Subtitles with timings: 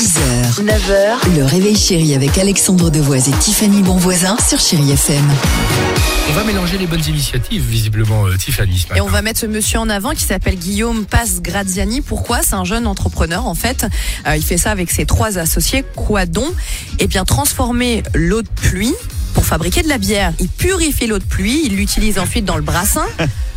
[0.00, 5.22] 6h, 9h, le réveil chéri avec Alexandre Devoise et Tiffany Bonvoisin sur Chéri FM.
[6.30, 8.78] On va mélanger les bonnes initiatives, visiblement, euh, Tiffany.
[8.78, 12.00] ce Et on va mettre ce monsieur en avant qui s'appelle Guillaume Paz Graziani.
[12.00, 12.40] Pourquoi?
[12.42, 13.84] C'est un jeune entrepreneur en fait.
[14.26, 15.84] Euh, il fait ça avec ses trois associés.
[15.94, 16.50] Quoi donc
[16.98, 18.94] Eh bien, transformer l'eau de pluie
[19.50, 20.32] fabriquer de la bière.
[20.38, 23.04] Il purifie l'eau de pluie, il l'utilise ensuite dans le brassin.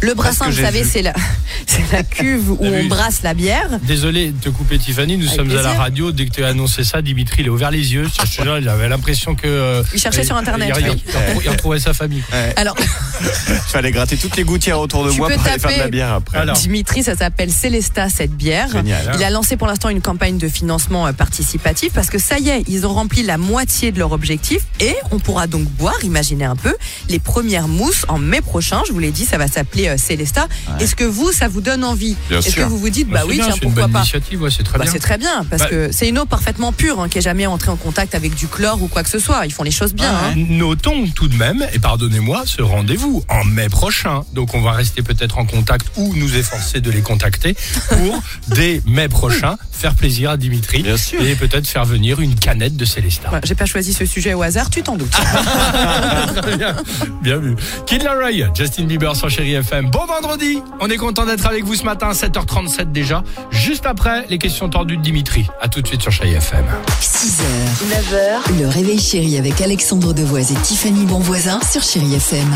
[0.01, 1.13] Le brassin, vous savez, c'est la,
[1.67, 3.69] c'est la cuve où T'as on brasse la bière.
[3.83, 5.17] Désolé de te couper, Tiffany.
[5.17, 6.11] Nous Avec sommes à la radio.
[6.11, 8.07] Dès que tu as annoncé ça, Dimitri, il a ouvert les yeux.
[8.11, 9.45] Je te jure, il avait l'impression que.
[9.45, 11.03] euh, Il cherchait sur Internet, Il, il- oui.
[11.05, 12.23] il retrou- il retrouvait sa famille.
[12.55, 12.75] Alors,
[13.23, 16.13] fallait gratter toutes les gouttières autour de Tu moi pour aller faire de la bière
[16.13, 16.38] après.
[16.38, 16.55] Alors.
[16.58, 18.70] Dimitri, ça s'appelle Célesta, cette bière.
[18.72, 19.12] Génial.
[19.18, 22.49] Il a lancé pour l'instant une campagne de financement euh, participatif parce que ça y
[22.49, 26.46] est, ils ont rempli la moitié de leur objectif et on pourra donc boire, imaginez
[26.46, 26.73] un peu,
[27.09, 28.82] les premières mousses en mai prochain.
[28.88, 30.48] Je vous l'ai dit, ça va s'appeler euh, Célesta.
[30.80, 32.16] Est-ce que vous, ça vous donne envie?
[32.30, 33.91] Bien Est-ce que vous vous dites, bah, c'est oui, bien, tiens, c'est une pourquoi bonne
[33.94, 33.99] pas?
[33.99, 34.41] initiative.
[34.41, 34.94] ouais, c'est très Bah, bien.
[34.94, 37.46] c'est très bien parce Bah- que c'est une eau parfaitement pure hein, qui est jamais
[37.46, 39.46] entrée en contact avec du chlore ou quoi que ce soit.
[39.46, 40.12] Ils font les choses bien.
[40.13, 40.34] hein.
[40.35, 44.21] Notons tout de même, et pardonnez-moi, ce rendez-vous en mai prochain.
[44.33, 47.55] Donc on va rester peut-être en contact ou nous efforcer de les contacter
[47.89, 51.21] pour, dès mai prochain, faire plaisir à Dimitri Bien sûr.
[51.21, 53.29] et peut-être faire venir une canette de Célestin.
[53.31, 55.11] Ouais, J'ai pas choisi ce sujet au hasard, tu t'en doutes.
[55.11, 56.75] Très bien,
[57.21, 57.55] bien vu.
[57.85, 59.89] Kid Laroi, Justin Bieber sur Chéri FM.
[59.91, 63.23] Bon vendredi, on est content d'être avec vous ce matin, 7h37 déjà.
[63.51, 65.45] Juste après, les questions tordues de Dimitri.
[65.61, 66.66] À tout de suite sur Chéri FM.
[67.01, 67.44] 6h,
[67.89, 72.47] 9h, le réveil chéri avec Alexandre Devoise et Tiffany Bonvoisin sur Chéri FM.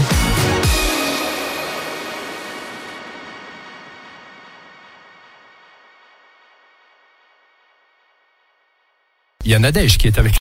[9.48, 10.36] Il y Nadège qui est avec